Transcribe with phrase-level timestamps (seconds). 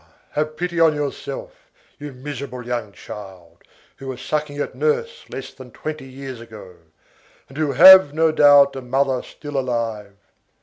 [0.31, 1.51] Have pity on yourself,
[1.99, 3.59] you miserable young child,
[3.97, 6.77] who were sucking at nurse less than twenty years ago,
[7.47, 10.15] and who have, no doubt, a mother still alive!